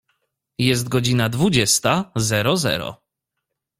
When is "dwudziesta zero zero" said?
1.29-3.01